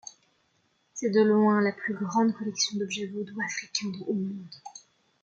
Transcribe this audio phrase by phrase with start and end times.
[0.95, 4.55] C’est de loin la plus grande collection d’objets vodou africains au monde.